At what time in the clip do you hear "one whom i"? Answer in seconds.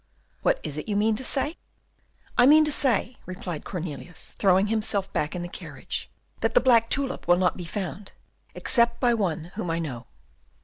9.13-9.77